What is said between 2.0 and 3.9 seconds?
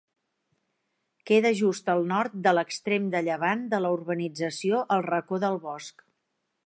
nord de l'extrem de llevant de